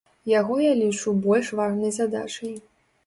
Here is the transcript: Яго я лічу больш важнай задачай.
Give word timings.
Яго 0.29 0.55
я 0.61 0.71
лічу 0.79 1.13
больш 1.27 1.53
важнай 1.63 1.95
задачай. 1.99 2.55